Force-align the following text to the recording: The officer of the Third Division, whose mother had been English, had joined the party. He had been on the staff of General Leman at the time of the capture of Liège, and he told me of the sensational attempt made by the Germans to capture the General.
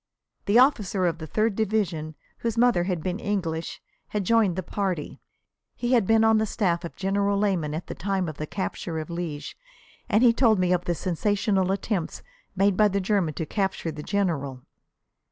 The 0.47 0.57
officer 0.57 1.05
of 1.05 1.19
the 1.19 1.27
Third 1.27 1.55
Division, 1.55 2.15
whose 2.39 2.57
mother 2.57 2.85
had 2.85 3.03
been 3.03 3.19
English, 3.19 3.83
had 4.07 4.23
joined 4.23 4.55
the 4.55 4.63
party. 4.63 5.19
He 5.75 5.91
had 5.93 6.07
been 6.07 6.23
on 6.23 6.39
the 6.39 6.47
staff 6.47 6.83
of 6.83 6.95
General 6.95 7.37
Leman 7.37 7.75
at 7.75 7.85
the 7.85 7.93
time 7.93 8.27
of 8.27 8.37
the 8.37 8.47
capture 8.47 8.97
of 8.97 9.09
Liège, 9.09 9.53
and 10.09 10.23
he 10.23 10.33
told 10.33 10.57
me 10.57 10.73
of 10.73 10.85
the 10.85 10.95
sensational 10.95 11.71
attempt 11.71 12.23
made 12.55 12.75
by 12.75 12.87
the 12.87 12.99
Germans 12.99 13.35
to 13.35 13.45
capture 13.45 13.91
the 13.91 14.01
General. 14.01 14.63